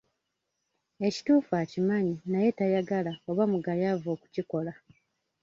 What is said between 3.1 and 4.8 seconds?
oba mugayaavu okukikola.